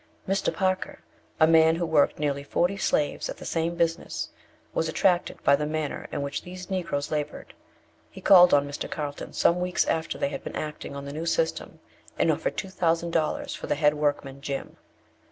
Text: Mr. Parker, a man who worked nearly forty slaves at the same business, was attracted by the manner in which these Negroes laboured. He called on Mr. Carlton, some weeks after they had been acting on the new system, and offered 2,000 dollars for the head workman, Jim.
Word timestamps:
Mr. 0.27 0.51
Parker, 0.51 1.03
a 1.39 1.45
man 1.45 1.75
who 1.75 1.85
worked 1.85 2.17
nearly 2.17 2.43
forty 2.43 2.75
slaves 2.75 3.29
at 3.29 3.37
the 3.37 3.45
same 3.45 3.75
business, 3.75 4.29
was 4.73 4.89
attracted 4.89 5.39
by 5.43 5.55
the 5.55 5.67
manner 5.67 6.07
in 6.11 6.23
which 6.23 6.41
these 6.41 6.71
Negroes 6.71 7.11
laboured. 7.11 7.53
He 8.09 8.19
called 8.19 8.51
on 8.51 8.67
Mr. 8.67 8.89
Carlton, 8.89 9.31
some 9.33 9.59
weeks 9.59 9.85
after 9.85 10.17
they 10.17 10.29
had 10.29 10.43
been 10.43 10.55
acting 10.55 10.95
on 10.95 11.05
the 11.05 11.13
new 11.13 11.27
system, 11.27 11.79
and 12.17 12.31
offered 12.31 12.57
2,000 12.57 13.11
dollars 13.11 13.53
for 13.53 13.67
the 13.67 13.75
head 13.75 13.93
workman, 13.93 14.41
Jim. 14.41 14.77